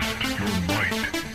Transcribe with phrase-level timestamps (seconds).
[0.00, 1.33] Test your might.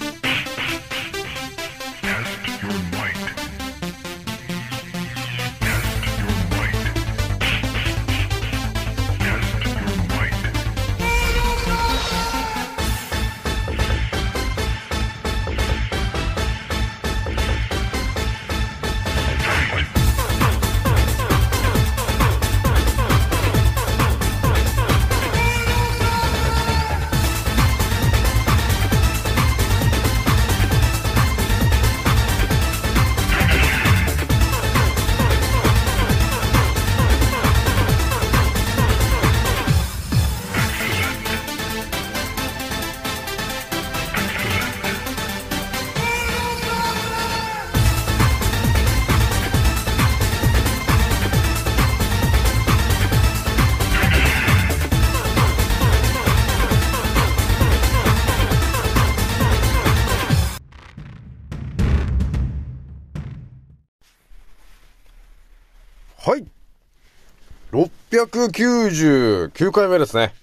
[68.26, 70.34] 699回目ですね。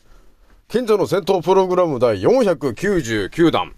[0.69, 3.75] 近所の戦闘プログラム第499弾。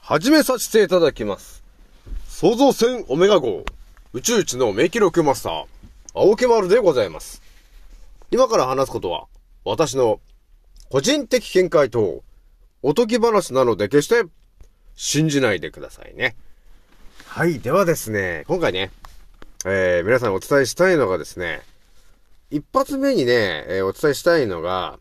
[0.00, 1.62] 始めさせていただきます。
[2.26, 3.64] 創造船オメガ号、
[4.12, 5.64] 宇宙一の名記録マスター、
[6.12, 7.40] 青木丸でございます。
[8.32, 9.26] 今から話すことは、
[9.64, 10.18] 私の
[10.90, 12.24] 個人的見解と、
[12.82, 14.24] おとぎ話なので決して
[14.96, 16.34] 信じないでくださいね。
[17.26, 17.60] はい。
[17.60, 18.90] ではですね、今回ね、
[19.64, 21.62] えー、皆さんお伝えしたいのがですね、
[22.50, 24.98] 一発目にね、えーお伝えしたいのが、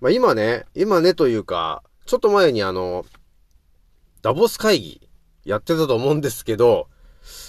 [0.00, 3.04] まあ、今ね、今ねというか、ちょっと前にあの、
[4.22, 5.08] ダボス会議
[5.44, 6.88] やってたと思うんですけど、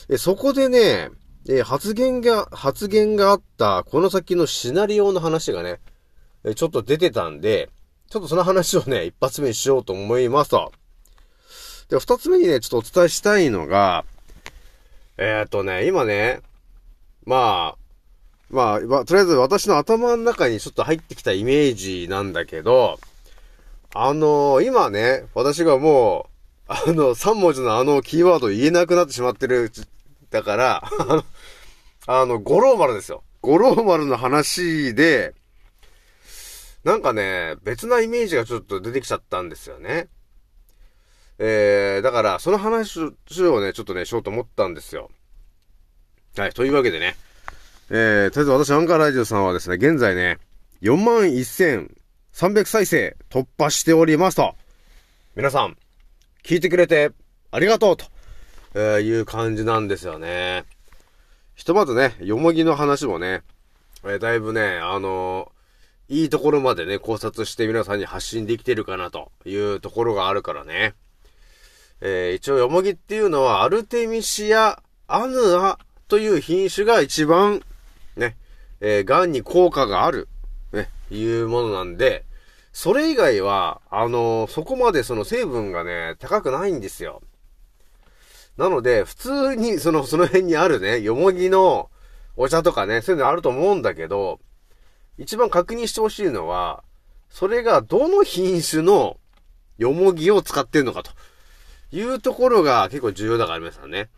[0.09, 1.09] えそこでね、
[1.49, 5.79] え発言が、発言があった、この先のシナリオの話がね、
[6.43, 7.69] えちょっと出てたんで、
[8.09, 10.71] ちょっとその話をね、一発目にしようと思いますと。
[11.89, 14.05] で、二つ目にね、ちょっとお伝えしたいのが、
[15.17, 16.41] えー、っとね、今ね、
[17.25, 17.86] まあ、
[18.49, 22.99] まあ、まあとりあえず私の頭の中にちょっと入ってきたイメージなんだけど、
[23.93, 26.37] あの今ね、私がもう、
[26.67, 29.71] あの、3文字のあのキーワード言えなくなってしまってる、
[30.29, 31.23] だから、あの、
[32.07, 33.23] あの、五郎丸ですよ。
[33.41, 35.33] 五郎丸の話で、
[36.83, 40.07] なんかね、別なイメージがちょっと出てきちゃったんですよね。
[41.39, 43.11] えー、だから、その話を
[43.61, 45.09] ね、ちょっとね、しようと思ったんですよ。
[46.37, 47.15] はい、というわけでね、
[47.89, 50.39] えー、とりあえず私、アンカーラジオさんはですね、現在ね、
[50.81, 54.55] 41,300再生突破しておりますと。
[55.37, 55.77] 皆さん、
[56.43, 57.11] 聞いてくれて
[57.49, 58.05] ありがとうと、
[58.73, 60.65] えーいう感じなんですよね。
[61.55, 63.43] ひとまずね、よもぎの話もね、
[64.03, 65.57] えーだいぶね、あのー
[66.09, 70.93] いいところまでね、考察して皆さんに発信できてるかなというところがあるからね。
[72.01, 77.61] えー一応、よもぎっていうのは、アルテミシア・アヌアという品種が一番、
[78.17, 78.37] ね、
[78.81, 80.27] えー、癌に効果がある、
[80.73, 82.25] ね、いうものなんで、
[82.73, 87.21] それ以外は、あのーそこまでその成分がね、高くないんですよ。
[88.57, 91.89] なので、普通に、その、その辺にあるね、よもぎの
[92.35, 94.39] お茶とかね、そういうのあると思うんだけど、
[95.17, 96.83] 一番確認してほしいのは、
[97.29, 99.17] それがどの品種の
[99.77, 101.11] よもぎを使ってんのかと
[101.91, 104.09] いうところが結構重要だから皆さんね。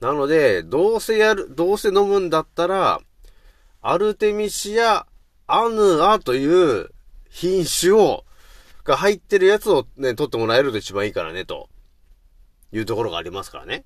[0.00, 3.00] なので、どうせやる、どうせ飲むんだったら、
[3.82, 5.06] アルテミシア・
[5.46, 6.90] アヌアという
[7.28, 8.24] 品種を、
[8.84, 11.68] が入ってるやつをね、取ってもらえると一番いいからね、と
[12.72, 13.84] いうところがありますからね。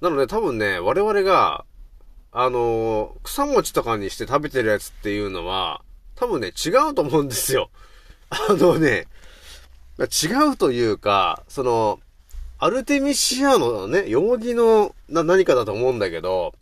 [0.00, 1.64] なので多分ね、我々が、
[2.30, 5.82] あのー草餅とかにして食べてるやつっていうのは、
[6.14, 7.70] 多分ね、違うと思うんですよ。
[8.30, 9.08] あのね、
[9.98, 12.00] 違うというか、その、
[12.60, 16.54] アルテミシアのね、よもぎのな何かだと思うんだけど、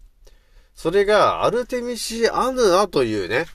[0.75, 3.47] それがアルテミシアヌアというね、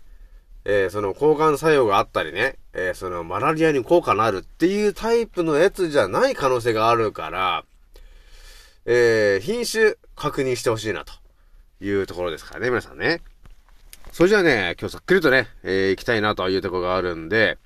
[0.65, 7.63] えーその抗がん作用があったりね、えーそのマラリアに効果のあるっていうタイプのやつじゃない可能性があるから、
[8.86, 11.13] えー品種確認してほしいなと
[11.80, 13.21] いうところですからね、皆さんね。
[14.12, 17.60] それじゃあね、今日さっくりとね、えー行きたいなというところがあるんで、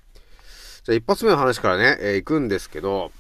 [0.84, 3.14] じゃあ一発目の話からね、えー行くんですけど、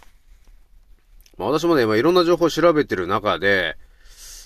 [1.37, 3.77] まあ私もね、今いろんな情報を調べてる中で、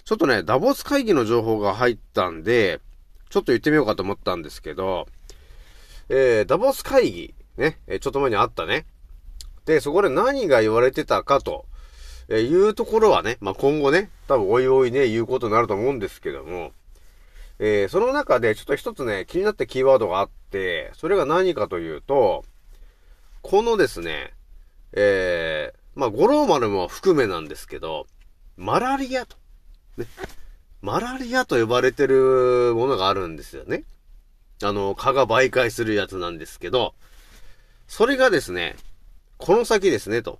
[0.03, 2.81] ちょっとね、ダボス会議の情報が入ったんで、
[3.29, 5.07] ちょっと言ってみようかと思ったんですけど、
[6.09, 8.85] えー、ダボス会議、ね、えちょっと前にあったね。
[9.65, 11.65] で、そこで何が言われてたかと、
[12.27, 16.71] えーいうところはね、まあ、今後ね、多分おいおいね、言うことになると思うんですけども、
[17.59, 22.43] えーその中でちょっと一つね、気になったキーワードがあって、それが何かというと、
[23.43, 24.33] このですね、
[24.93, 28.07] えー、まあ、五郎丸も含めなんですけど、
[28.57, 29.37] マラリアと、
[29.97, 30.05] ね、
[30.81, 33.83] マラリアと呼ばれてるものがあるんですよね。
[34.63, 36.93] あの、蚊が媒介するやつなんですけど、
[37.87, 38.75] それがですね、
[39.37, 40.39] この先ですね、と。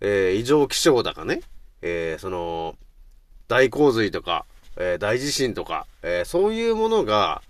[0.00, 1.40] えー、異常気象だかね、
[1.82, 2.76] えー、その、
[3.48, 4.44] 大洪水とか、
[4.76, 7.42] えー、大地震とか、えー、そういうものが、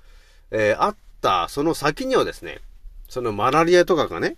[0.50, 2.60] えー、あったその先にはですね、
[3.08, 4.36] そのマラリアとかがね、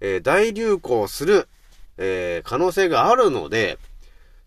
[0.00, 1.48] えー、大流行する、
[1.98, 3.78] えー、可能性があるので、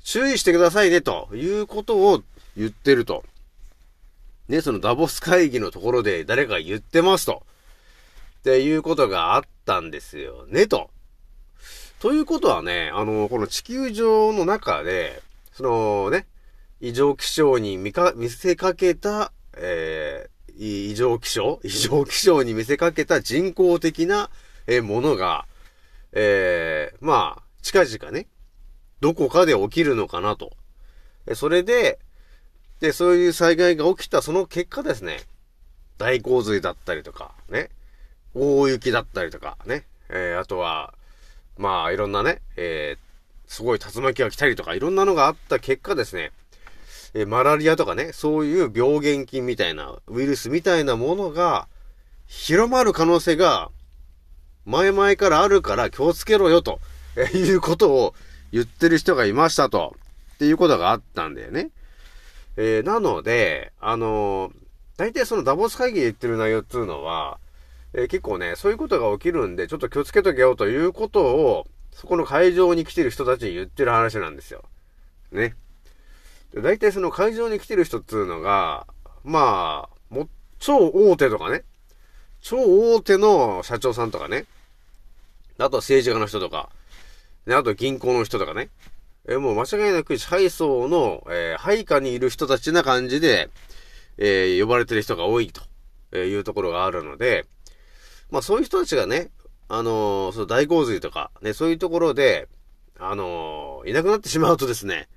[0.04, 2.24] 注意してくださいね、ということを
[2.56, 3.24] 言ってると。
[4.48, 7.44] ね、そのダボス会議のところで誰か言ってますと。
[8.40, 10.90] っていうことがあったんですよね、と。
[12.00, 15.22] ということはね、あの、この地球上の中で、
[15.52, 16.28] そのね、
[16.80, 21.60] 異常気象に見か、見せかけた、えー、異常気象？
[21.64, 24.30] 異常気象に見せかけた人工的な、
[24.68, 25.46] え、ものが、
[26.20, 28.26] えー、まあ、近々ね、
[29.02, 30.52] どこかで起きるのかなと。
[31.36, 32.00] それで、
[32.80, 35.20] で、そういう災害が起きたその結果ですね、
[36.00, 37.70] 大洪水だったりとか、ね、
[38.34, 40.96] 大雪だったりとか、ね、えー、あとは、
[41.56, 46.32] まあ、いろんなね、えー、すごい竜巻が来たりとか、いろんなのがあった結果ですね、
[47.14, 51.68] えー、マラリアとかね、そういう病原菌みたいな、ウイルスみたいなものが、
[52.26, 53.70] 広まる可能性が、
[54.68, 56.82] 前々からあるから気をつけろよ、と、
[57.16, 58.14] え、いうことを
[58.52, 59.96] 言ってる人がいましたと、
[60.36, 61.70] っていうことがあったんだよね。
[62.58, 64.54] えー、なので、あのー、
[64.98, 67.40] 大体そのダボス会議で言ってる内容っていうのは、
[67.94, 74.66] えー、結構ね、そういうことが起きるんで、ちょっと気をつけとけよということを、そこの会場に来てる人たちに言ってる話なんですよ。
[75.32, 75.56] ね。
[76.54, 78.86] で大体その会場に来てる人っていうのが、
[79.24, 80.28] まあ、も、
[80.60, 81.64] 超大手とかね、
[82.42, 82.58] 超
[82.96, 84.46] 大手の社長さんとかね、
[85.58, 86.70] あとは政治家の人とか、
[87.46, 88.70] ね、あと銀行の人とかね、
[89.28, 93.50] え、もう間違いなく支配層の、えー、配下にいる人たちな感じで、
[94.18, 97.46] えー、呼ばれてる人が多いというところがあるので、
[98.32, 99.30] まあそういう人たちがね、
[99.68, 102.48] あのー、その大洪水とか、ね、そういうところで、
[103.00, 105.10] あのー、いなくなってしまうとですね、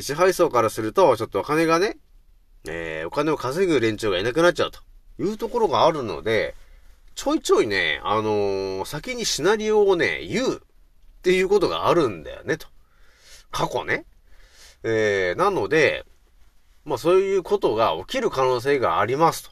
[0.00, 1.98] 支配層からすると、ちょっとお金がね、
[2.66, 4.80] えー、お金を稼ぐ連中がいなくなっちゃうと
[5.18, 6.54] いうところがあるので、
[7.14, 10.60] ちょいちょいね、あのー、先にシナリオをね、言うっ
[11.22, 12.66] ていうことがあるんだよね、と。
[13.50, 14.04] 過去ね。
[14.82, 16.04] えー、なので、
[16.84, 19.50] まあそういうことが起きる可能性がありますと。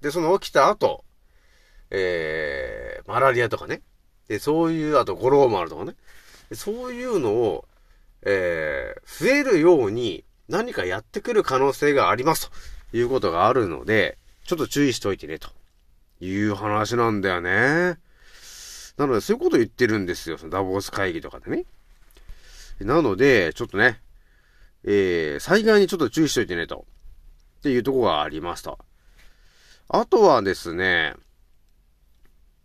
[0.00, 1.04] で、その起きた後、
[1.90, 3.82] えー、マラリアとかね。
[4.28, 5.94] で、そういう、あと、ゴローマルとかね。
[6.52, 7.66] そういうのを、
[8.22, 12.50] えー、増えるように何かやってくる可能性があります
[12.90, 15.48] ということがあるので、ちょっと注意しておいてね、と
[16.20, 17.98] いう話なんだよね。
[18.96, 20.38] なので、そういうこと言ってるんですよ。
[20.38, 21.64] そのダボス会議とかでね。
[22.80, 24.00] なので、ちょっとね、
[24.84, 26.86] えー、災害にちょっと注意しといてね、と。
[27.58, 28.78] っていうとこがありますと。
[29.88, 31.14] あとはですね、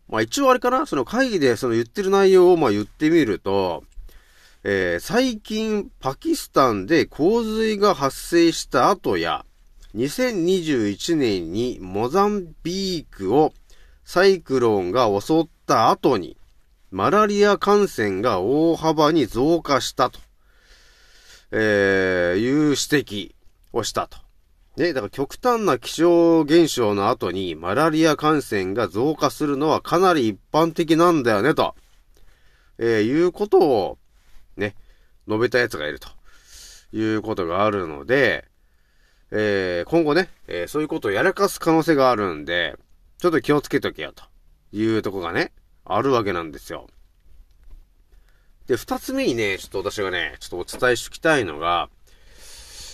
[0.07, 3.84] まあ一応あれかなその会議でその言ってる内容をまあ言ってみると、
[4.63, 9.46] えー、最近パキスタンで洪水が発生した後や、
[9.95, 13.53] 2021年にモザンビークを
[14.03, 16.38] サイクロンが襲った後に、
[16.91, 20.19] マラリア感染が大幅に増加したと、
[21.51, 23.36] えー、いう指摘
[23.74, 24.17] をしたと。
[24.77, 31.75] ね、だから極端な気象現象の後にマラリア感染が増加するのはかなり一般的なんだよね、と、
[32.77, 33.98] えー、いうことを、
[34.55, 34.75] ね、
[35.27, 36.10] 述べた奴がいると
[36.93, 38.49] いうことがあるので、
[39.31, 42.77] えー、今後ね、えー、そういうことをやらかす可能性があるんで、
[43.19, 44.24] ちょっと気をつけとけよと
[44.71, 45.51] いうとこがね、
[45.86, 46.88] あるわけなんですよ。
[48.67, 51.89] で、二つ目にね、ちょっと私がね、ちょっとお伝えしておきたいのが、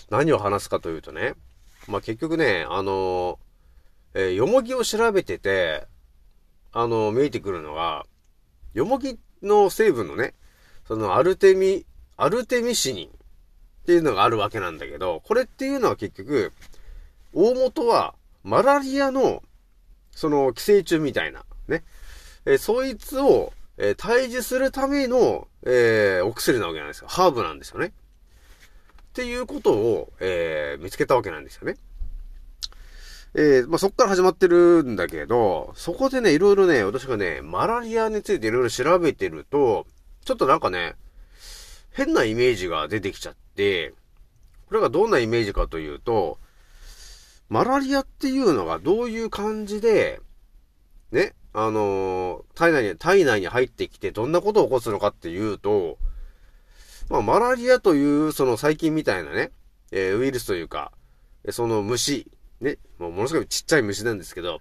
[0.10, 1.34] 何を話すかというとね、
[1.88, 3.40] まあ、結局ね、あの
[4.18, 5.86] えー、よもぎを調べてて、
[6.72, 8.06] あの見えてくるのが、
[8.74, 10.34] よもぎの成分のね、
[10.88, 13.10] そのアルテミ、アルテミシニン
[13.86, 16.52] っていうのがあるわけなんだけど、これっていうのは結局、
[17.34, 19.44] 大元はマラリアの、
[20.10, 21.84] その寄生虫みたいな、ね。
[22.48, 27.08] え、そいつを、えー、退治するための、えー、お薬なわけなんですよ。
[27.08, 27.88] ハーブなんですよね。
[27.88, 27.92] っ
[29.14, 31.76] ていうことを、えー、見つけたわけなんですよね。
[33.36, 39.86] えー、まあ、そっから始まってるんだけど、そこでね、いろいろね、私がね、マラリアについていろいろ調べてると、
[40.24, 40.96] ちょっとなんかね、
[41.92, 43.45] 変なイメージが出てきちゃって、
[44.68, 46.40] これがどんなイメージかというと、
[47.50, 50.20] マラリアっていうのがどういう感じで、
[51.12, 55.98] ね、あのー体内に、体内に入ってきてどんなことを起こすのかっていうと、
[57.10, 59.52] まあ、マラリアというその細菌みたいなね、
[59.92, 60.92] えーウイルスというか、
[61.52, 62.28] その虫、
[62.60, 64.60] ね、もうものすごいちっちゃい虫なんですけど、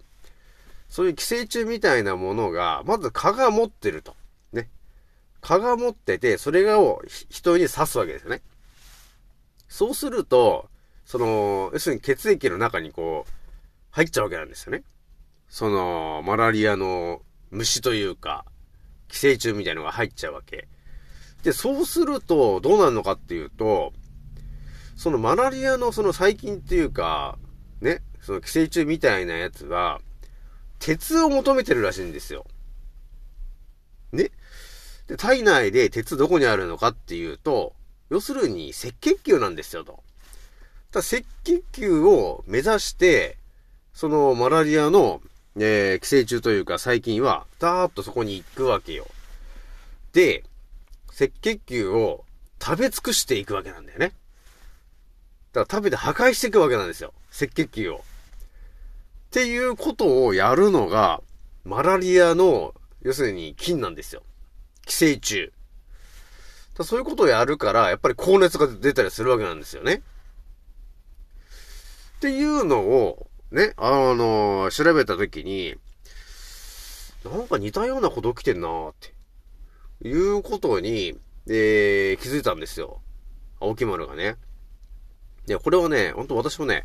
[0.89, 4.15] そういう寄生虫みたいなものが、まず蚊が持ってると。
[4.53, 4.69] ね。
[5.41, 8.43] 蚊が持ってて、それを人に刺すわけですよね。
[9.75, 10.71] そうすると、
[11.05, 13.33] その、要するに血液の中にこう、
[13.91, 14.85] 入っちゃうわけなんですよね。
[15.49, 18.45] その、マラリアの虫というか、
[19.09, 20.69] 寄生虫みたいのが入っちゃうわけ。
[21.43, 23.93] で、そうすると、どうなるのかっていうと、
[24.95, 27.37] そのマラリアのその細菌っていうか、
[27.81, 30.01] ね、その寄生虫みたいなやつは、
[30.79, 32.47] 鉄を求めてるらしいんですよ。
[34.13, 34.31] ね。
[35.09, 37.75] で、体内で鉄どこにあるのかっていうと、
[38.11, 40.03] 要するに赤血球なんですよと。
[40.93, 43.39] だ赤血球を目指して、
[43.93, 45.21] そのマラリアの、
[45.57, 49.07] えー寄生虫というか細菌は、ダーッとそこに行くわけよ。
[50.13, 50.45] で、
[51.09, 52.25] 赤血球を
[52.61, 54.15] 食べ尽くしていくわけなんだよね。
[55.53, 57.13] だから食べて破壊していくわけなんですよ。
[57.31, 57.97] 赤血球を。
[57.97, 58.01] っ
[59.31, 61.21] ていうことをやるのが、
[61.65, 64.23] マラリアの、要するに菌なんですよ。
[64.87, 65.53] 寄生虫。
[66.83, 70.03] そういうことをやるから、やっぱり高熱が出たりするわけなんですよね。
[72.17, 75.77] っていうのを、ね、あの調べたときに、
[77.25, 79.15] なんか似たようなこと起きてんなーって。
[80.03, 81.15] いうことに、
[81.49, 83.01] えー、気づいたんですよ。
[83.61, 84.37] 青木丸がね。
[85.47, 86.85] で、これはね、ほんと私もね、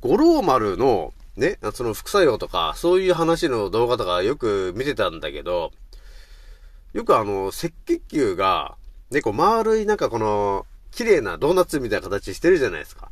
[0.00, 5.70] 五郎丸の、ね、その副作用とか、そういう話の動画とかよく見てたんだけど、
[6.92, 8.76] よくあの、赤血球が、
[9.14, 13.10] ね、こう丸いなんかこの、綺麗なドーナツみたいな形してるじゃないですか。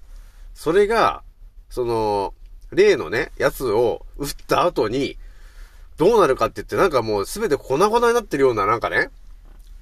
[0.54, 1.22] それが、
[1.70, 2.34] その、
[2.70, 5.18] 例のね、やつを打った後に、
[5.96, 9.10] どうなるかって言って、なんかもうすべて粉々になってるような、なんかね、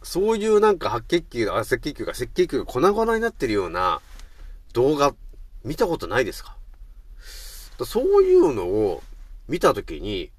[0.03, 4.01] そういうなんか白血球、あ、赤血球が赤血球が粉々になってるような
[4.73, 5.15] 動画、
[5.65, 6.57] 見たことないですか？
[7.85, 9.03] そういうのを
[9.47, 10.31] 見たときに、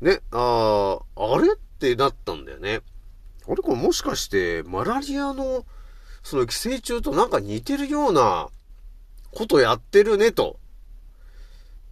[0.00, 1.54] ね、あーあれ？
[1.54, 2.80] ってなったんだよね。
[3.48, 5.64] あれこれもしかして、マラリアの、
[6.22, 8.48] その寄生虫となんか似てるような
[9.32, 10.58] ことやってるね、と。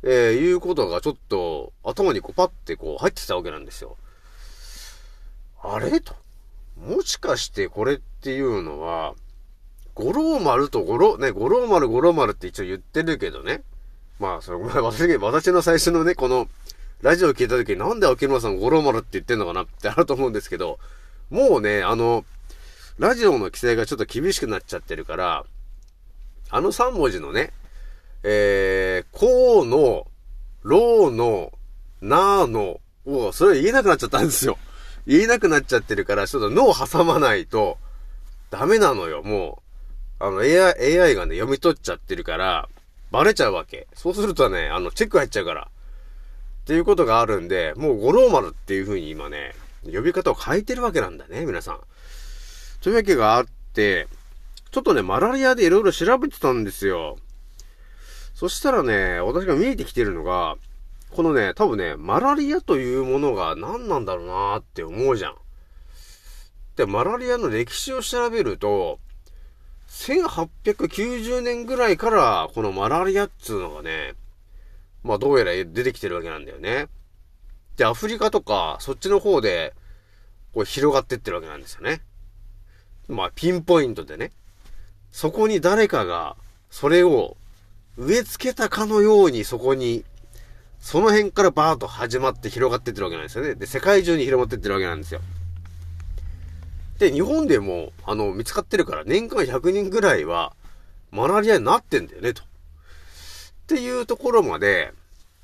[0.03, 3.97] えー、いうことがちょっと頭にこうパッてこう入ってたわけなんですよ。
[5.63, 6.15] あれと。
[6.77, 9.15] もしかしてこれっていうのは、
[9.95, 13.63] 五郎丸と五郎、ね、五郎丸五郎丸って一応言ってるけどね。
[14.21, 16.49] まあ、それ、 私、私の最初のね、この、
[17.03, 20.79] ラジオを聞いた時になんで秋村さん五郎丸って言ってんのかなってあると思うんですけど、
[21.31, 22.25] もうね、あの、
[22.99, 25.45] ラジオの規制がちょっと厳しくなっちゃってるから、
[26.51, 27.53] あの3文字のね、
[28.23, 30.07] えー、こうの、
[30.63, 31.53] ろうの、
[32.01, 34.59] なーの、を、それ言えなくなっちゃったんですよ。
[35.07, 37.79] 言えなくなっちゃってるから、ちょっと脳挟まないと、
[38.51, 39.63] ダメなのよ、も
[40.21, 40.25] う。
[40.25, 42.69] あの、AI、AI がね、読み取っちゃってるから、
[43.11, 43.87] バレちゃうわけ。
[43.95, 45.69] そうするとね、あの、チェック入っちゃうから。
[45.69, 49.55] っていうことがあるんで、もう五郎丸っていう風に今ね、
[49.93, 51.81] 呼び方を変えてるわけなんだね、皆さん。
[52.81, 54.09] というわけがあって、
[54.71, 57.19] ちょっとね、マラリアでいろいろ調べてたんですよ。
[58.35, 60.57] そしたらね、私が見えてきてるのが、
[61.11, 65.37] このね、多分ね、マラリアというものが何なんだろうなーって思うじゃん。
[66.77, 68.99] で、マラリアの歴史を調べると、
[69.89, 74.15] 1890年ぐらいから、このマラリアっつうのがね、
[75.03, 76.89] まあどうやら出てきてるわけなんだよね。
[77.77, 79.75] で、アフリカとか、そっちの方で、
[80.55, 82.01] こう広がってってるわけなんですよね。
[83.09, 84.33] まあピンポイントでね。
[85.13, 86.37] そこに誰かが、
[86.71, 87.37] それを
[87.97, 90.05] 植え付けたかのようにそこに、
[90.81, 93.55] その辺からバーッと始まって広がってってるわけなんですよね。
[93.55, 95.21] で、世界中に広まってってるわけなんですよ。
[96.99, 100.55] で、日本でも、あの、見つかってるから、年間100人ぐらいは、
[101.11, 102.43] マラリアになってんだよね、と。
[102.43, 102.47] っ
[103.67, 104.93] ていうところまで、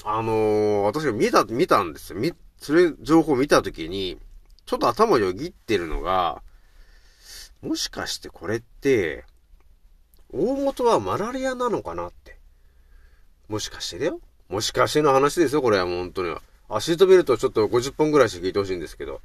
[0.04, 2.18] あのー私が見た、見たんですよ。
[2.18, 4.18] み、それ、情報見たときに、
[4.66, 6.42] ちょっと頭よぎってるのが、
[7.60, 9.24] もしかしてこれって、
[10.32, 12.38] 大元はマラリアなのかなって。
[13.48, 14.20] もしかしてだよ。
[14.48, 16.36] もしかしての話ですよ、これはもう本当に。
[16.68, 19.20] あ、シートベルトちょっと50本ぐらいして聞いてほしいんですけど。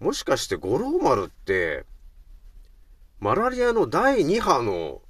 [0.00, 1.84] もしかして五郎丸って、
[3.20, 5.00] マラリアの第2波の、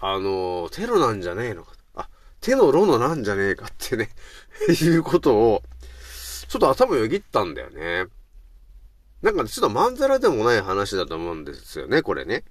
[0.00, 1.75] あの、テロなんじゃねえのか。
[2.46, 4.08] 手のロのなんじゃねえかってね、
[4.70, 5.64] いうことを、
[6.46, 8.06] ちょっと頭よぎったんだよね。
[9.20, 12.44] なんかちょっとまんざらでもない話だと思うんですよね、これね。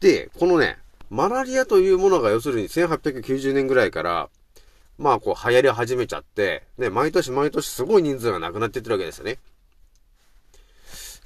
[0.00, 0.78] で、このね、
[1.10, 4.30] マラリアというものが要するに1890年ぐらいから、
[4.96, 9.38] まあこう流行り始めちゃって、ね、毎年毎年すごい人数が亡くなってってるわけですよね。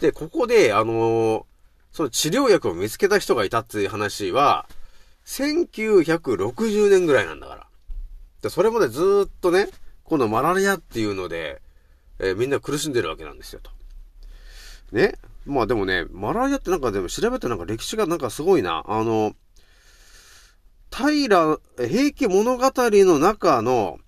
[0.01, 1.45] で、ここで、あのー
[1.93, 4.67] その治療薬を見つけた人がいたっていう話は、
[5.27, 7.67] 1960年ぐらいなんだから。
[8.43, 9.69] で、それまでずっとね、
[10.05, 11.63] このマラリアっていうので、
[12.19, 13.71] えーみんな苦しんでるわけなんですよ、と。
[14.93, 15.15] ね。
[15.47, 18.85] まあでもね、マラリアってなんかでも調べてなんか歴史がなんかすごいな。
[18.87, 19.35] あの、
[20.91, 23.99] 平、平家物語の中の、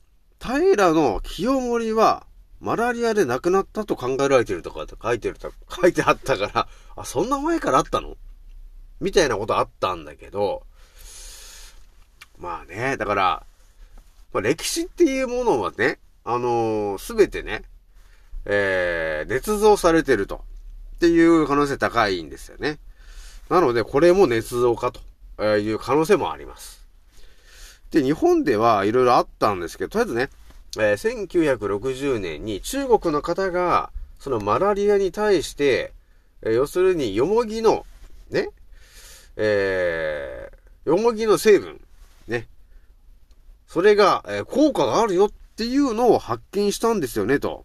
[0.41, 2.27] 平の清盛は、
[2.61, 8.17] マラリアで亡くなったと考えられてるとかって書いてると、書いてあったから、あ、そんな前からあったの？
[9.01, 10.65] みたいなことあったんだけど、
[12.43, 13.47] まあね、だから、
[14.33, 17.63] まあ、歴史っていうものはね、あのすべてね、
[18.45, 20.45] えー、捏造されてると。
[20.97, 22.79] っていう可能性高いんですよね。
[23.49, 26.87] なので、これも捏造かという可能性もあります。
[27.91, 30.31] で、日本ではいろいろあったんですけど、とりあえずね、
[30.79, 35.93] えー1960年に中国の方が、そのマラリアに対して、
[36.43, 37.85] えー要するに、よもぎの、
[38.31, 38.51] ね、
[39.37, 41.81] えー、よもぎの成分、
[42.27, 42.49] ね、
[43.67, 47.65] それが、えー効果があるよっていうのを発見したんですよね、と。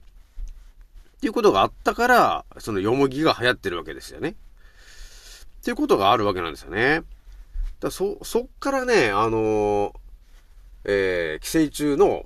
[1.18, 4.30] っていうことがあったから、そのよもぎが流行ってるわけですよね。
[4.30, 4.36] っ
[5.64, 7.02] ていうことがあるわけなんですよね。
[7.80, 9.92] だそ、そっからね、あのー
[10.86, 12.26] えー寄生虫の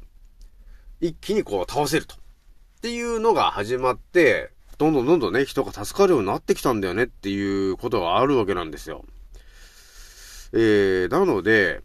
[0.99, 2.15] 一気にこう倒せると。
[2.15, 2.17] っ
[2.81, 9.05] ていうのが始まって、どんどんどんどんね、人が助かるようになってきたんだよねっていうことがあるわけなんですよ。
[10.53, 11.81] えー、なので、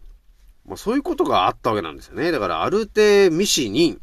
[0.67, 2.31] まあそういうことがあったわけなんですよね。
[2.31, 3.97] だから、アルテミシニンっ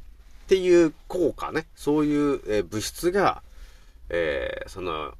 [0.49, 3.43] ていう効果ね、そういう、え物質が、
[4.09, 5.13] えー、その、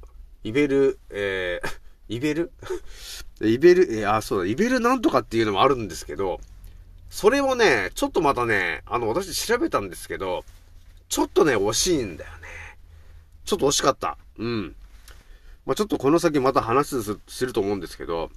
[0.43, 1.69] イベル、えー、
[2.09, 2.51] イベル？
[3.41, 6.39] イベル、えーあ、そうだ、イベルなんとかっていうのもあるんですけど、
[7.09, 10.45] それをね、ちょっとまたね、あの、私調べたんですけど、
[11.09, 12.47] ちょっとね、惜しいんだよね。
[13.45, 14.17] ちょっと惜しかった。
[14.37, 14.75] うん。
[15.65, 18.31] まあ、ちょっとこの先また話すすると思うんですけど、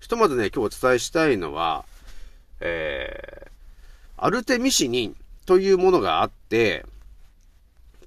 [0.00, 1.84] ひとまずね、今日お伝えしたいのは、
[2.60, 3.50] えー、
[4.16, 6.84] アルテミシニンというものがあって、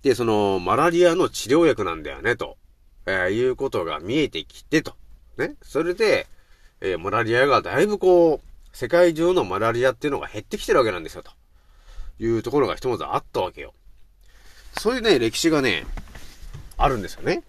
[0.01, 2.57] で、その、マラリアの治療薬なんだよね、と、
[3.05, 4.95] えーいうことが見えてきてと。
[5.37, 5.55] ね。
[5.61, 6.27] それで、
[6.81, 11.31] えーマラリアがだいぶこう、世界中のマラリアっていうのが減ってきてるわけなんですよ、と
[12.19, 13.73] いうところがひとまずあったわけよ。
[14.77, 15.85] そういうね、歴史がね、
[16.77, 17.43] あるんですよね。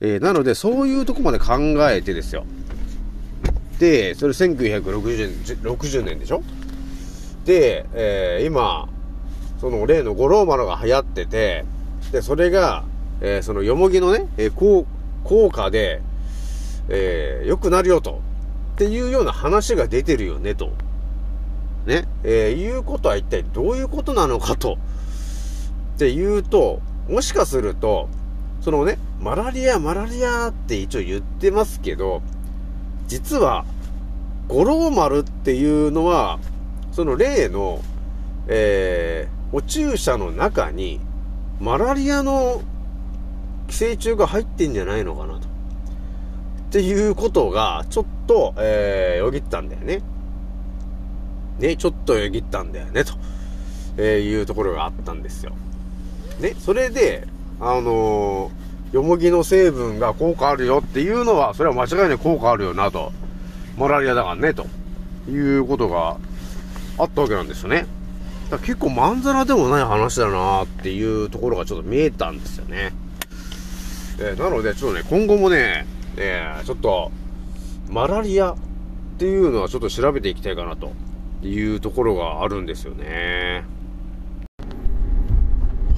[0.00, 1.56] えーなので、そういうとこまで考
[1.90, 2.44] えてですよ。
[3.78, 6.42] で、それ1960年、60年でしょ？
[7.44, 8.88] で、えー今、
[9.60, 11.64] その例の五郎丸が流行ってて、
[12.12, 12.84] で、それが、
[13.20, 14.86] えーそのよもぎのね、えー効
[15.24, 16.00] 効果で、
[16.88, 18.20] えー良くなるよと。
[18.74, 20.72] っていうような話が出てるよね、と。
[21.86, 22.06] ね？
[22.24, 24.78] えーいうことは一体どういうことなのかと。
[25.96, 28.08] っていうと、もしかすると、
[28.60, 32.22] そのね、マラリア、マラリアって一応言ってますけど、
[33.08, 33.64] 実は、
[34.46, 36.38] 五郎丸っていうのは、
[36.92, 37.80] その例の、
[38.46, 41.00] えー、お注射の中に、
[41.60, 42.62] マラリアの
[43.66, 45.40] 寄生虫が入ってんじゃないのかなと。
[45.40, 45.42] っ
[46.70, 50.02] ていうことが、ちょっと、えー、よぎったんだよね。
[51.58, 53.14] ね、ちょっとよぎったんだよね、と、
[53.96, 55.52] えーいうところがあったんですよ。
[56.40, 57.26] ね、それで、
[57.58, 63.12] あのー、よもぎの成分が効果あるよっていうのは、それは間違いない効果あるよなと。
[63.76, 64.66] マラリアだからね、と
[65.28, 66.16] いうことが
[66.98, 67.86] あったわけなんですよね。
[68.50, 72.92] だ結構まんざらでもない話だなっていうところがちょっと見えたんですよね。
[74.20, 77.12] えーなので、ちょっとね、今後もね、えーちょっと、
[77.90, 78.56] マラリアっ
[79.18, 80.92] ていうのはちょっと調べていきたいかなと
[81.42, 83.64] いうところがあるんですよね。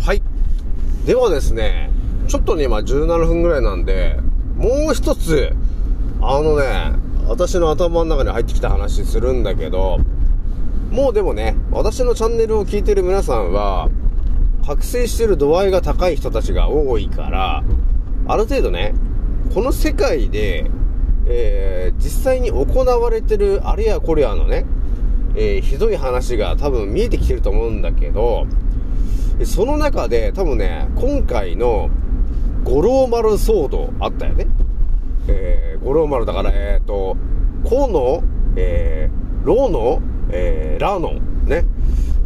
[0.03, 0.22] はい。
[1.07, 1.90] ではですね、
[2.30, 4.16] ちょっとね、今17分ぐらいなんで、
[4.54, 5.52] もう一つ、
[6.22, 6.92] あのね、
[7.26, 9.98] 私の頭の中に入ってきた話するんだけど、
[10.92, 13.90] もうでもね、私のチャンネルを聞いてる皆さんは、
[14.64, 17.64] 覚醒してる度合いが高い人たちが多いから、
[18.28, 18.94] ある程度ね、
[19.52, 20.70] この世界で、
[21.26, 24.66] えー実際に行われてるあれやこれやのね、
[25.34, 28.46] えーひどい話が多分見えてきてると思うんだけど、
[29.44, 31.90] その中で多分ね、今回の
[32.64, 34.46] 五郎丸騒動あったよね。
[35.29, 37.16] えー、五郎丸だから、えっ、と、
[37.68, 38.23] 河野、
[38.57, 41.14] えー、ロの、えー、ラの、
[41.46, 41.64] ね。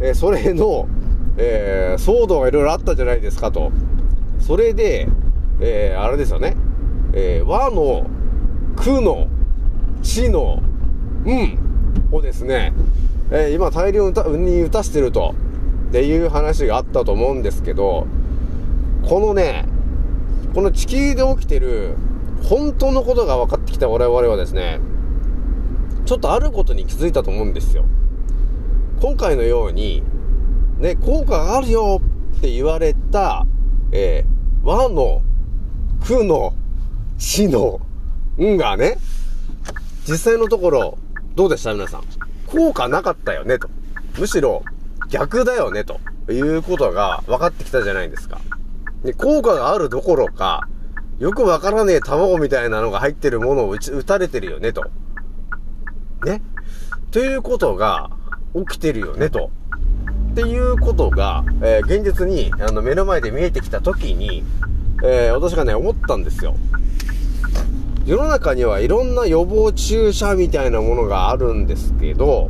[0.01, 0.87] えーそれの、
[1.37, 3.71] えー騒動がいろいろあったじゃないですかと。
[4.39, 5.07] それで、
[5.61, 6.55] えーあれですよね。
[7.13, 8.05] えー和の、
[8.75, 9.27] くの、
[10.01, 10.61] ちの、
[11.25, 11.57] うん
[12.11, 12.73] をですね、
[13.31, 15.33] えー今大量に打たしてると、
[15.89, 18.05] っていう話があったと思うんですけど、
[19.07, 19.65] このね、
[20.55, 21.97] この地球で起きてる
[22.43, 24.79] 本当のことが分かってきた我々はですね、
[26.05, 27.83] ちょっとあることに気づいたと思うんですよ。
[29.01, 30.01] 今回のように、
[30.79, 32.01] ね、効果があるよ
[32.37, 33.45] って言われた、
[33.91, 35.21] えー和の、
[36.07, 36.53] 苦の、
[37.17, 37.81] 死の、
[38.41, 38.97] んがね、
[40.07, 40.97] 実際のところ、
[41.35, 41.73] どうでした？
[41.73, 42.03] 皆さん。
[42.47, 43.67] 効果なかったよねと。
[44.17, 44.63] むしろ、
[45.09, 45.99] 逆だよねと
[46.31, 48.39] いうことが分かってきたじゃないですか。
[49.05, 50.67] で、効果があるどころか、
[51.19, 54.83] よくわからねえ卵みたいなのが入ってるものを打、たれてるよねと。
[56.25, 56.41] ね。
[57.11, 58.09] ということが
[58.53, 59.51] 起きてるよねと。
[60.31, 64.43] っていうことが、えー現実に、あの、目の前で見えてきた時に、
[65.03, 66.55] えー私がね、思ったんですよ。
[68.05, 72.49] 世の中にはいろんな予防注射みたいなものがあるんですけど、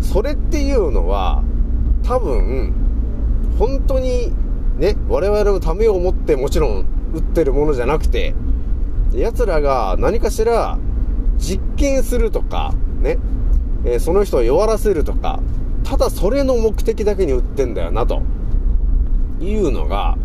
[0.00, 1.42] それっていうのは、
[2.02, 2.72] 多分、
[3.58, 4.32] 本当に、
[4.78, 8.34] ね、我々のためを思ってもちろん打ってるものじゃなくて、
[9.12, 10.78] 奴らが何かしら
[11.36, 13.18] 実験するとか、ね、
[13.84, 15.40] えーその人を弱らせるとか、
[15.82, 18.22] ただそれの目的だけに打ってんだよな、と
[19.40, 20.16] いうのが、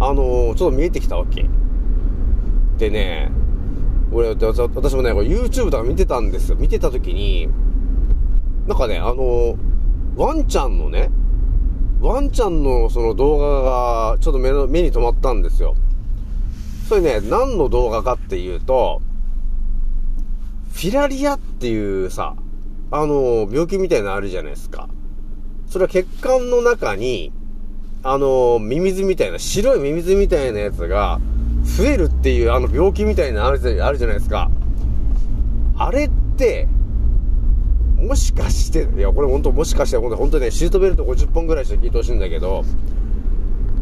[0.00, 1.48] あのーちょっと見えてきたわけ。
[2.78, 3.30] でね、
[4.10, 6.56] 俺、私もね、YouTube とか見てたんですよ。
[6.58, 7.48] 見てた時に、
[8.66, 9.56] なんかね、あのー
[10.16, 11.10] ワンちゃんのね、
[12.00, 15.74] ワンちゃんのその動画がちょっと目の目に留まったんですよ。
[16.88, 19.00] それね、何の動画かっていうと、
[20.72, 22.36] フィラリアっていうさ、
[22.90, 24.88] あの、病気みたいなのあるじゃないですか。
[25.66, 27.32] それは血管の中に、
[28.02, 31.20] あの、ミミズみたいな、白いミミズみたいなやつが
[31.64, 34.50] 増えるっていうあの病気みたいなのあるあるじゃないですか。
[35.76, 36.68] あれって、
[38.04, 42.64] もしかして、いや、これ本当もしかして、本当本当ね、シートベルト50本ぐらいして聞いてほしいんだけど、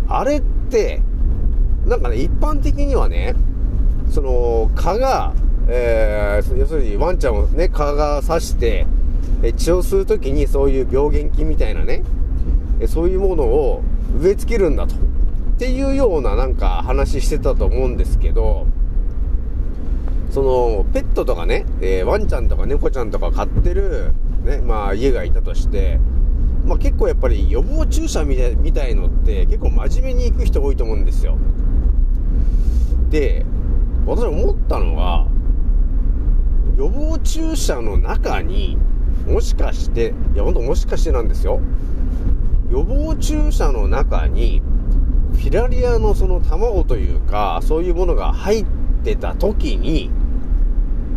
[0.08, 1.02] あれって、
[1.86, 3.34] なんかね、一般的にはね、
[4.10, 5.32] その、蚊が、
[5.68, 8.86] えー、要するにワンちゃんをね、蚊が刺して、
[9.56, 12.02] 血を吸うときにそういう病原菌みたいなね、
[12.86, 13.82] そういうものを
[14.20, 14.94] 植え付けるんだと。
[14.94, 14.98] っ
[15.58, 18.66] ていうようななんか話してたと思うんですけど、
[20.32, 24.14] その、ペットとかね、えーワンちゃんとか猫ちゃんとか飼ってる、
[24.44, 26.00] ね、まあ家がいたとして、
[26.64, 31.36] まあ結構やっぱり予防注射みたいみたいのって結構真面目に行く人多いと思うんですよ。
[33.10, 33.44] で、
[34.06, 35.26] 私思ったのが、
[36.78, 38.78] 予防注射の中に、
[39.26, 41.60] もしかして、いやほんともしかしてなんですよ。
[42.70, 44.62] 予防注射の中に、
[45.34, 48.66] フィラリアのその卵というか、そういうものが入っ
[49.04, 50.10] てた時に、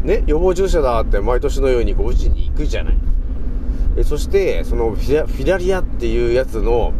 [0.06, 2.98] ね、予防注射だって毎年のようにご自身に行くじゃない。
[3.98, 6.94] えそして、そのフィラリアっていうやつの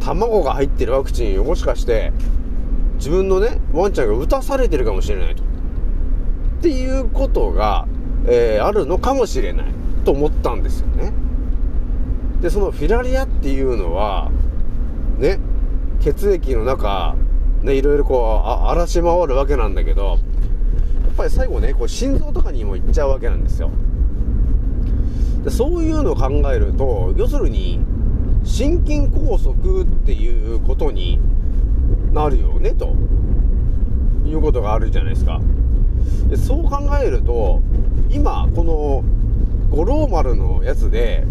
[0.00, 2.12] 卵が入ってるワクチンをもしかして、
[2.96, 5.44] 自分のね、ワンちゃんが打たされてるかもしれないと。
[5.44, 5.46] っ
[6.62, 7.86] ていうことが、
[8.26, 9.66] えーあるのかもしれない
[10.04, 11.12] と思ったんですよね。
[12.40, 14.32] で、そのフィラリアっていうのは、
[15.18, 15.38] ね、
[16.00, 17.14] 血液の中、
[17.62, 20.18] ね、いろいろこう、荒らし回るわけなんだけど、
[21.20, 23.70] ぱり最後ね、こう心臓とかにも行っちゃうわけなんですよ。
[25.44, 27.80] でそういうのを考えると、要するに、
[28.42, 31.18] 心筋梗塞っていうことに
[32.14, 32.94] なるよね、と
[34.24, 35.40] いうことがあるじゃないですか。
[36.30, 37.60] でそう考えると、
[38.10, 39.04] 今、この、
[39.70, 41.26] 五郎丸のやつで、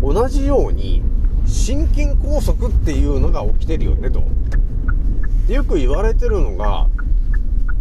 [0.00, 1.02] 同じように、
[1.46, 4.22] 心筋梗塞っていうのが起きてるよね、と。
[5.52, 6.86] よく言われてるのが、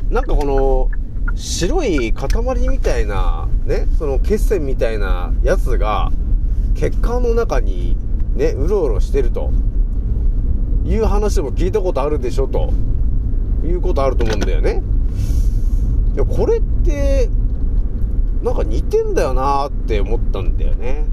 [0.10, 1.01] なんかこの、
[1.36, 2.30] 白い塊
[2.68, 6.12] みたいな、ね、その血栓みたいなやつが、
[6.76, 7.96] 血管の中に、
[8.36, 9.52] ね、うろうろしてると。
[10.84, 12.74] いう話も聞いたことあるでしょ、と。
[13.64, 14.82] いうことあると思うんだよね。
[16.16, 17.30] いや、これって、
[18.44, 21.06] なんか似てんだよなって思ったんだよね。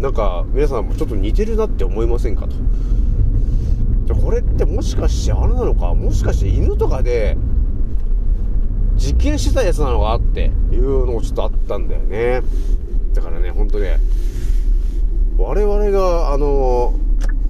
[0.00, 2.56] なんか、皆さんもちょっと似てるなって思いませんかと。
[4.14, 5.94] これってもしかしてあれなのか？
[5.94, 7.36] もしかして犬とかで
[9.02, 12.40] 実験してたやつなのかっていうのもちょっとあったんだよね。
[13.14, 13.98] だからね、ほんとね、
[15.36, 16.94] 我々が、あの、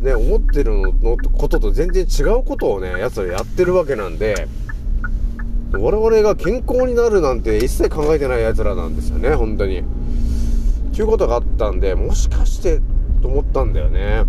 [0.00, 4.48] ね、思ってるののことと全然違うことをね、奴らやってるわけなんで、
[5.72, 9.84] 我々が健康になるなんて一切考えてない奴らなんですよね、本当に。
[10.94, 12.80] ということがあったんで、もしかして
[13.20, 14.24] と思ったんだよね。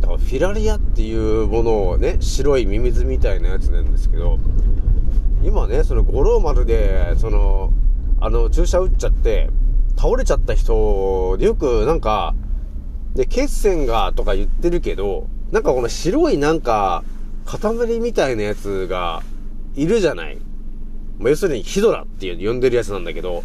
[0.00, 4.38] だからフィラリアっていうものをね、白いミミズみたいなやつなんですけど、
[5.44, 7.70] 今ね、その五郎丸で、その、
[8.18, 9.50] あの、注射打っちゃって、
[9.96, 12.34] 倒れちゃった人でよくなんか、
[13.14, 17.04] で、血栓がとか言ってるけど、なんかこの白いなんか、
[17.44, 19.22] 塊みたいなやつが
[19.74, 20.38] いるじゃない。
[21.18, 23.44] まあ、要するにヒドラっていう呼んでるやつなんだけど、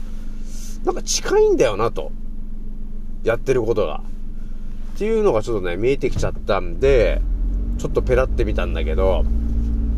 [0.85, 2.13] なんか近いんだよなと。
[3.25, 4.01] やってることが。
[4.95, 7.21] っていうのがちょっとね、見えてきちゃったんで、
[7.77, 9.25] ちょっとペラってみたんだけど、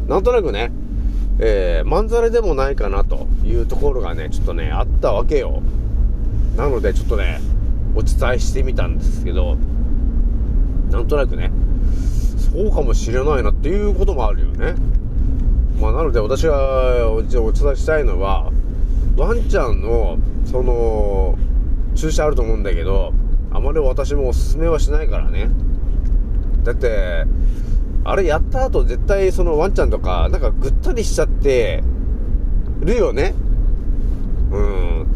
[0.08, 0.72] なんとなくね、
[1.44, 5.64] えー、まんざらでもないかなというところがね、ちょっとね、あったわけよ。
[6.56, 7.42] なので、ちょっとね、
[7.96, 9.58] お伝えしてみたんですけど、
[10.92, 11.52] なんとなくね、
[12.38, 14.76] そうかもしれないなっていうこともあるよね。
[15.80, 18.52] まあ、なので私がお伝えしたいのは、
[19.18, 21.40] ワンちゃんの、その、
[21.96, 23.14] 注射あると思うんだけど、
[23.52, 25.50] あまり私もおすすめはしないからね。
[26.64, 27.26] だって、
[28.04, 31.84] あれやった後絶対そのワンちゃんとか、なんかぐったりしちゃって
[32.82, 33.34] るよね。
[34.52, 35.08] うん。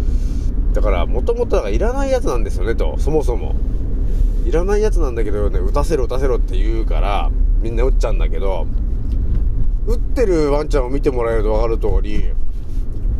[0.73, 3.55] だから、もともといらないやつなんですよね、と、そもそも。
[4.45, 8.67] いらないやつなんだけどね、打たせろ打たせろって言うから、みんな打っちゃうんだけど、
[9.87, 12.25] 打ってるワンちゃんを見てもらえると分かる通り、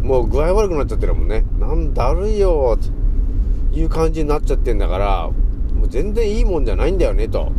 [0.04, 1.44] もう具合悪くなっちゃってるもんね。
[1.60, 2.78] なんだるいよ、
[3.74, 5.30] という感じになっちゃってんだから、
[5.74, 7.52] もう全然いいもんじゃないんだよね、と。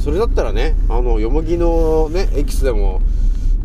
[0.00, 3.02] それだったらね、あの、よもぎのね、エキスでも、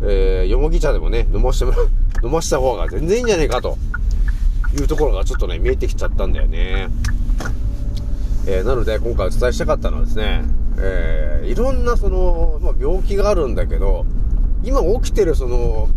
[0.02, 1.78] えー、よもぎ茶でもね、飲ましてもら、
[2.22, 3.78] 飲ました方が全然いいんじゃねえかと。
[4.78, 6.88] いうところがちょっとね、見えてきちゃったんだよね。
[8.46, 10.44] えー、なので今回お伝えしたかったのはですね、
[10.78, 14.04] えー、いろんなその、まあ、病気があるんだけど、
[14.62, 15.88] 今起きてるその、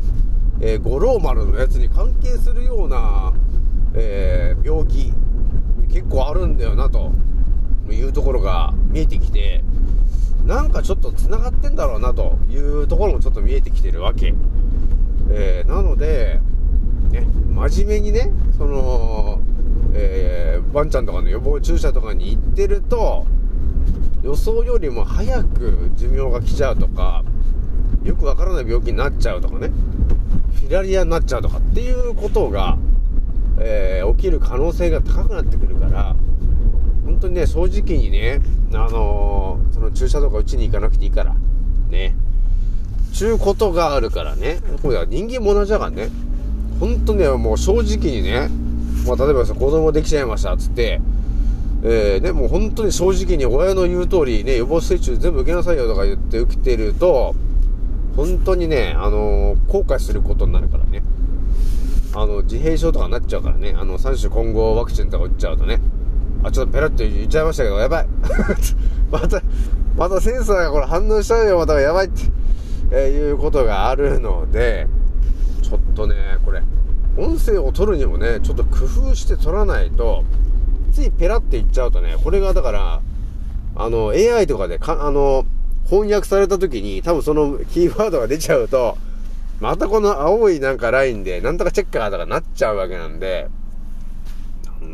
[0.61, 3.33] えー、五郎丸のやつに関係するような、
[3.93, 5.11] えー、病気、
[5.91, 7.11] 結構あるんだよな、と
[7.91, 9.63] いうところが見えてきて、
[10.45, 14.33] なんかちょっと繋がってんだろうな、というところもちょっと見えてきてるわけ。
[15.31, 16.39] えー、なので、
[17.11, 19.41] ね、真面目にね、その、
[19.93, 23.25] えー、ワンちゃんとかの予防注射とかに行ってると、
[24.21, 27.23] 予想よりも早く寿命が来ちゃうとか、
[28.03, 29.69] よくわからない病気になっちゃうとかね、
[30.55, 32.77] フィラリアになっちゃうとかっていうことが、
[33.59, 36.15] えー、起きる可能性が高くなってくるから、
[37.05, 38.41] 本当にね、正直にね、
[38.73, 41.35] あのー、その注射とか打ちに行かなくていいから、
[41.89, 42.15] ね、
[43.13, 46.09] ちゅうことがあるからね、これ人間も同じだからね、
[46.79, 48.49] 本当ね、もう正直にね、
[49.05, 51.01] まあ、例えばさ、子供できちゃいました、つって、
[51.83, 57.35] えー、ね、もう本当に正直に親の言う通りね、予防接種全部受けなさいよとか言って受けてると、
[58.15, 61.03] 本当にね、あのー、後悔することになるからね。
[62.13, 63.75] あの、自閉症とかになっちゃうからね。
[63.77, 65.79] あの、三種混合ワクチンとか打っちゃうとね。
[66.43, 68.07] あ、ちょっとペラッと言っちゃいましたけど、やばい。
[69.11, 69.41] また、
[69.97, 72.23] またセンサーがこれ反応しちゃうよ、またやばいって、
[72.91, 74.87] えー、いうことがあるので、
[75.61, 76.61] ちょっとね、これ、
[77.17, 80.23] 音声を取るにもね、ちょっと工夫して取らないと、
[80.93, 83.01] ついペラって言っちゃうとね、これがだから、
[83.75, 85.45] あの、AI とかでか、あの、
[85.89, 88.97] 翻訳された時に、多分そのキーワードが出ちゃうと、
[89.59, 93.49] またこの青いなんかラインで、なんとかチェッカーとかなっちゃうわけなんで、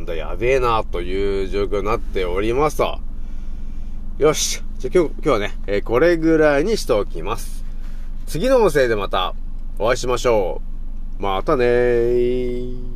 [0.06, 3.00] だ、やべえな、という状況になっておりますと。
[4.18, 4.62] よし。
[4.78, 7.66] じゃ、今日、今日はね、えー、これぐらいにしておきます。
[8.26, 9.34] 次の音声でまた
[9.78, 10.62] お会いしましょ
[11.20, 11.22] う。
[11.22, 12.95] またねー。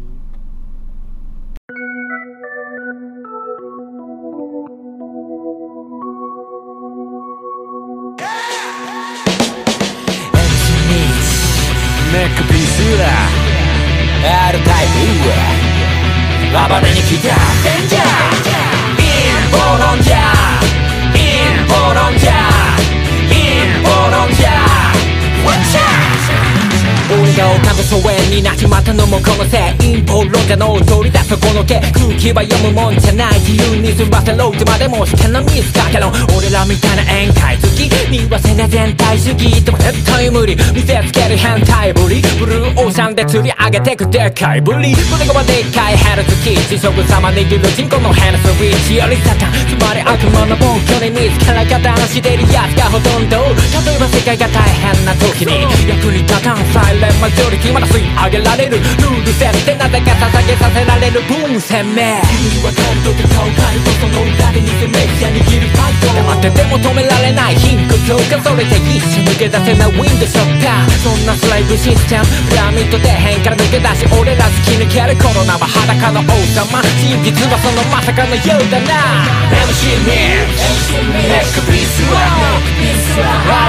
[27.79, 29.09] 俺が丘の疎遠になっちまったの。
[29.09, 79.23] もこのせい陰謀論家の取り出すこの毛空気は読むもんじゃない自由に済ませろってまでもしてのミスかけろ俺らみたいな宴会好き見忘れ全体主義でも絶対無理見せつける変態ぶりブルーオーシャンで釣り上げてくでかいぶり胸がでっかいヘルツキー地食様握る人口のヘルスウィッチよりサタンつまり悪魔の暴挙に自ら加担してるやつがほとんど例えば世界が大変な時に役に立たんサイレンマジョリティまだ吸い上げられるルール設定なぜか捧げさせられるブーム鮮明君は感動で顔変えるとその裏で偽メディア握るファイト黙ってても止められない貧困強化それで一瞬抜け出せないウィンドショッターそんなスライブシステムピラミッド底辺から抜け出し俺ら突き抜けるコロナは裸の王様真実はそのまさかのようだな
[79.63, 82.19] MC ミックスネックピースは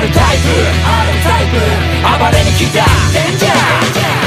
[0.00, 0.90] R タイプ
[2.02, 4.19] 暴れに来たデンジャー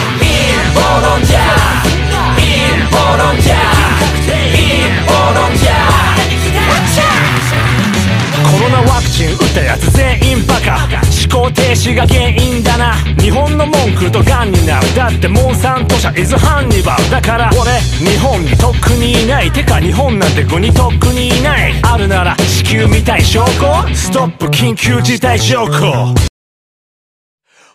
[11.34, 12.94] 思考停止が原因だな。
[13.20, 14.96] 日本の文句とガンになる。
[14.96, 17.10] だってモンサント社イズハンニバル。
[17.10, 21.74] だから俺日本にとっくにいないてか日本なんて国とっくにいない。
[21.84, 23.96] あるなら地球みたい証拠。
[23.96, 26.14] ストップ緊急事態証拠。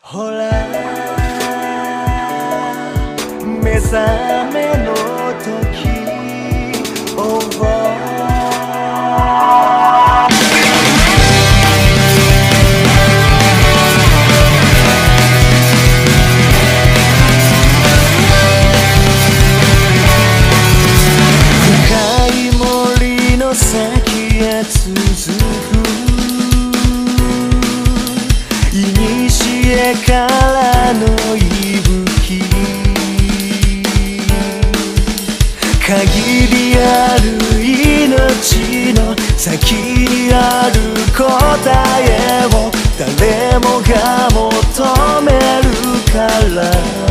[0.03, 0.78] ほら。
[3.69, 4.38] 目覚
[39.51, 41.25] 先にある答
[42.05, 45.33] えを誰もが求め
[45.63, 45.73] る
[46.13, 47.08] から。